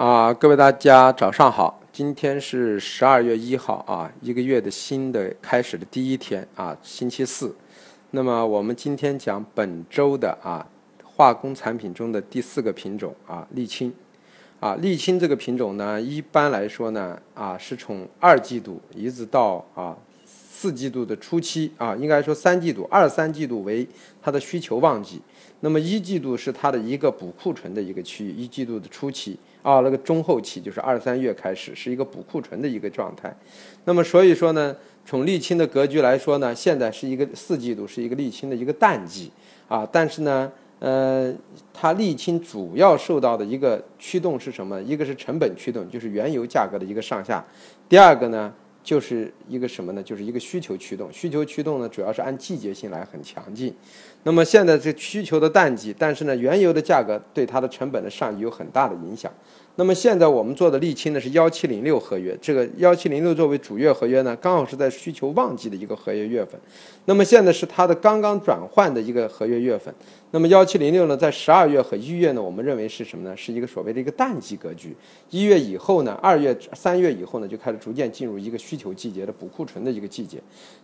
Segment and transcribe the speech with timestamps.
[0.00, 7.54] 啊，各位大家早上好，今天是十二月一号啊，一个月的新的开始的第一天啊，星期四。
[8.12, 10.66] 那么我们今天讲本周的啊
[11.04, 13.92] 化工产品中的第四个品种啊沥青。
[14.58, 19.94] 啊，沥青这个品种呢，一般来说呢啊是从二季度一直到啊
[20.60, 23.86] 四季度的初期啊，应该说三季度二三季度为
[24.20, 25.18] 它的需求旺季。
[25.60, 33.34] 那么一季度是它的一个补库存的一个区域，一季度的初期啊，那个中后期就是二三月开始是一个补库存的一个状态。
[33.86, 39.32] 那么所以说呢，从沥青的格局来说呢，现在是一个四季度是一个沥青的一个淡季
[39.66, 40.52] 啊，但是呢。
[40.80, 41.30] 呃，
[41.74, 44.80] 它沥青主要受到的一个驱动是什么？
[44.80, 47.44] 一个是成本驱动，就是原油价格的一个上下；
[47.86, 48.50] 第二个呢，
[48.82, 50.02] 就是一个什么呢？
[50.02, 51.12] 就是一个需求驱动。
[51.12, 53.74] 需求驱动呢，主要是按季节性来很强劲。
[54.22, 59.30] 那么现在这需求的淡季，但是呢，原油的价格对它的成本的上移有很大的影响。
[59.80, 66.60] 那么现在我们做的沥青呢是幺七零六合约，这个幺七零六作为主月合约呢，刚好是在需求旺季的一个合约月份。
[67.06, 69.92] 那么现在是它的刚刚转换的一个合约月份。
[70.32, 73.34] 那么幺七零六呢，在十二月和一月呢，我们认为是什么呢？
[73.34, 74.94] 是一个所谓的一个淡季格局。
[75.30, 80.36] 一月以后呢，二月、三月以后呢，就开始逐渐进入一个需求季节的补库存的一个季节。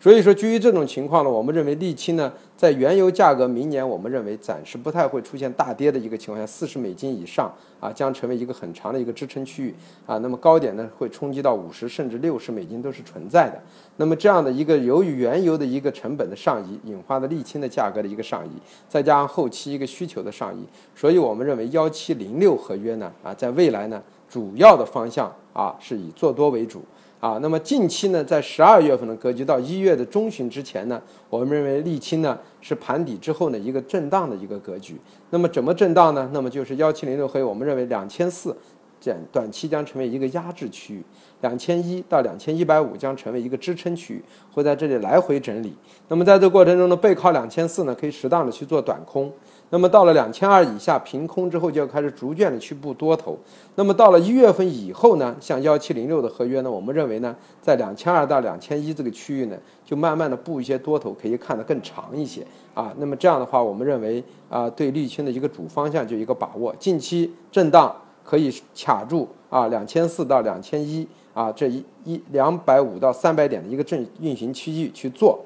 [0.00, 9.74] 所以说，基于这种情况呢，我们认为沥青呢，在原油价格明年我们认为暂时不太会出现大跌的一个情况下，四十美金以上啊，将成为一个很长的一个支撑区域
[10.06, 10.18] 啊。
[10.18, 13.60] 那么高点呢，会冲击到五十甚至六十美金都是存在的。
[13.96, 18.50] 那么这样的一个由于原油的一个成本的上移引发的沥青的价格的一个上移，
[18.88, 26.82] 再加上后期一个需求的上移，所以我们认为幺七零六合约呢啊，在未来呢主要的方向啊是以做多为主
[27.20, 27.38] 啊。
[27.40, 34.96] 那么近期呢，在十二月份的格局到一月的中旬之前呢，我们认为沥青呢是盘底之后呢一个震荡的一个格局。
[35.30, 36.28] 那么怎么震荡呢？
[36.32, 38.56] 那么就是幺七零六合约，我们认为两千四。
[39.04, 41.04] 短短期将成为一个压制区域，
[41.42, 45.74] 两千一到两千一百五将成为一个支撑区域，会在这里来回整理。
[46.08, 49.30] 那么在这过程中呢，背靠两千四呢，可以适当的去做短空。
[49.70, 53.36] 那么到了两千二以下平空之后，就要开始逐渐的去布多头。
[53.74, 62.94] 那么到了一月份以后呢，像幺七零六的合约呢，我们认为呢，在两千二到两千一这个区域呢，就慢慢的布一些多头，可以看得更长一些啊。
[62.98, 67.94] 那么这样的话，我们认为啊，对沥青的一个主方向就一个把握，近期震荡。
[68.24, 75.38] 可以卡住啊，两千四到两千一啊，这一一两百五到三百点的一个正运行区域去做。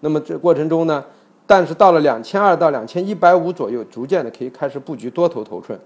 [0.00, 1.02] 那么这过程中呢，
[1.46, 5.80] 但是到了两千二到两千一百五左右，逐渐的可以开始布局多头头寸，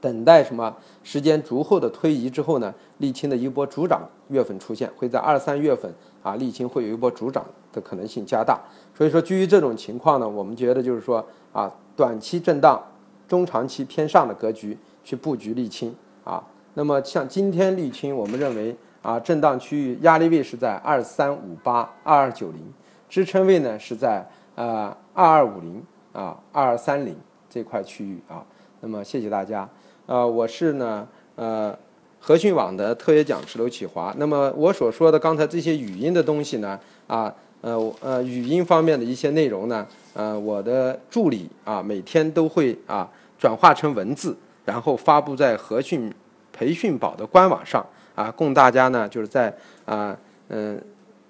[0.00, 8.58] 等待什么时间逐后的推移之后呢，沥青的一波主涨月份出现，会在二三月份啊，沥青会有一波主涨的可能性加大。
[8.96, 12.82] 所以说，基于这种情况呢，我们觉得就是说啊，短期震荡，
[13.28, 14.76] 中长期偏上的格局。
[15.02, 15.94] 去布局沥青
[16.24, 16.42] 啊，
[16.74, 22.60] 那么像今天沥青，我们认为啊，震荡区域压力位是在二三五八二二九零，
[23.08, 24.24] 支撑位呢是在
[24.54, 27.16] 呃二二五零啊二二三零
[27.48, 28.44] 这块区域啊。
[28.80, 29.68] 那么谢谢大家，
[30.06, 31.76] 呃，我是呢呃
[32.18, 34.14] 和讯网的特约讲师刘启华。
[34.18, 44.36] 那么我所说的刚才这些语音的东西呢啊呃呃语音方面的一些内容呢呃我的助理啊每天都会啊转化成文字。
[44.64, 46.12] 然后发布在和讯
[46.52, 47.84] 培训宝的官网上
[48.14, 49.52] 啊，供大家呢就是在
[49.84, 50.16] 啊
[50.48, 50.80] 嗯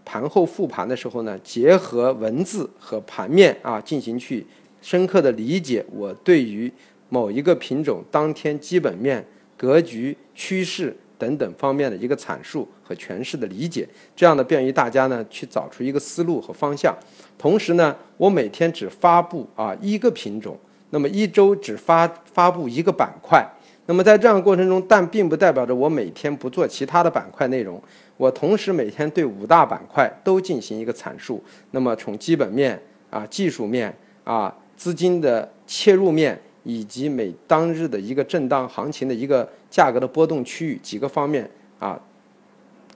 [0.04, 4.44] 盘后复盘的时候呢，结合文字和盘面啊进行去
[4.82, 6.72] 深刻的理解我对于
[7.08, 9.24] 某一个品种当天基本面、
[9.56, 13.86] 格局、趋势等等方面的一个阐述和诠释的理解，
[14.16, 16.96] 这样呢便于大家呢去找出一个思路和方向。
[17.38, 20.58] 同时呢，我每天只发布啊一个品种。
[20.90, 23.46] 那么一周只发发布一个板块，
[23.86, 27.80] 那么在这样的过程中，但并不代表着我每天不做其他的板块内容。
[28.16, 31.42] 我同时每天对五大板块都进行一个阐述。
[31.70, 41.48] 那么从基本面啊、技术面啊、资金的切入面，以及每当日的一个震荡行情的一个价格的波动区域几个方面
[41.78, 41.98] 啊，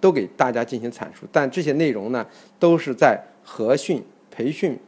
[0.00, 1.26] 都给大家进行阐述。
[1.32, 2.26] 但这些内容呢，
[2.58, 4.78] 都是在和讯培训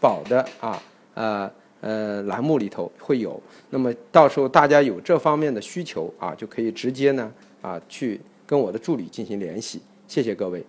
[0.00, 0.82] 宝的啊
[1.14, 1.50] 呃。
[1.80, 3.40] 呃，栏目里头会有，
[3.70, 7.32] 那么到时候大家有这方面的需求啊，就可以直接呢
[7.62, 9.80] 啊去跟我的助理进行联系。
[10.08, 10.64] 谢谢各位。